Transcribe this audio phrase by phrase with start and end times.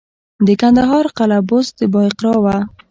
[0.47, 2.57] د کندهار قلعه بست د بایقرا وه